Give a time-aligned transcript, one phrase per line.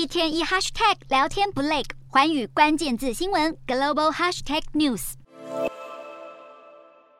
[0.00, 5.12] 一天一 hashtag 聊天不累，寰宇关键字新闻 global hashtag news。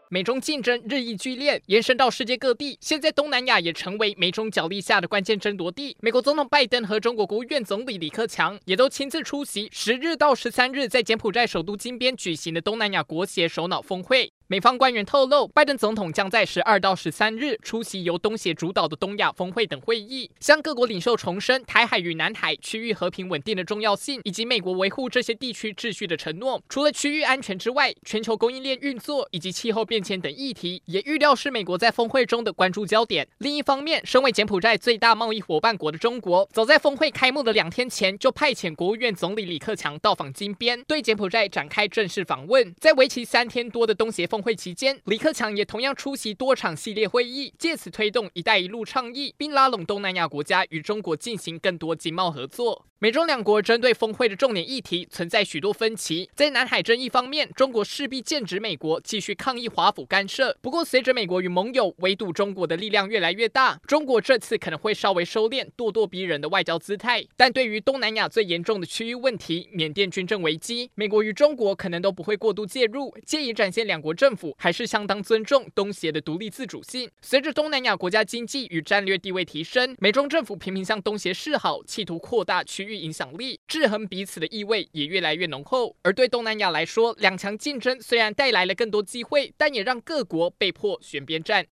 [0.08, 2.78] 美中竞争日益剧烈，延伸到世界各地。
[2.80, 5.94] 现在东南亚也成为美中角力下的关键争夺地。
[6.00, 14.32] 美国总统拜登和中国国务院总理李克强也都亲自出席十日到十三日在柬埔寨首都金边举行的东南亚国协首脑峰会。
[14.50, 26.60] 美方官员透露，拜登总统将在十二到十三日出席由东协主导的东亚峰会等会议，向各国领袖重申台海与南海区域和平稳定的重要性，以及美国维护这些地区秩序的承诺。
[26.68, 33.28] 除了区域安全之外，全球供应链运作以及气候变迁等议题，也预料是美国在峰会中的关注焦点。
[33.38, 42.74] 另一方面，身为柬埔寨最大贸易伙伴国的中国，早在峰会开幕的两天前，就派遣国务院总理李克强到访金边，对柬埔寨展开正式访问。
[42.80, 52.86] 在为期三天多的东协峰会期间，李克强也同样出席多场系列会议，借此推动“一带一路”倡议，并拉拢东南亚国家与中国进行更多经贸合作。
[53.02, 56.28] 美中两国针对峰会的重点议题存在许多分歧。
[56.34, 60.54] 在南海争议方面，中国势必剑指美国，继续抗议华府干涉。
[60.60, 67.24] 不过，随着美国与盟友围堵中国的力量越来越大，中国这次可能会稍微收敛咄咄逼人的外交姿态。
[67.38, 77.10] 但对于东南亚最严重的区域问题——缅甸军政危机，美国与中国可能都不会过度介入，借以展现两国政政府还是相当尊重东协的独立自主性。
[77.20, 83.00] 随着东南亚国家经济与战略地位提升，美中政府频频向东协示好，企图扩大区域。
[83.00, 85.96] 影响力制衡彼此的意味也越来越浓厚。
[86.02, 91.66] 而对东南亚来说，两强竞争虽然带来了更多机会，但也让各国被迫选边站。